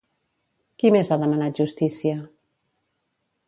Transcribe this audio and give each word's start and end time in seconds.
Qui 0.83 0.91
més 0.95 1.11
ha 1.11 1.19
demanat 1.25 1.63
justícia? 1.63 2.17